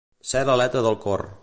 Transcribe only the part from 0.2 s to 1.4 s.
Ser l'aleta del cor.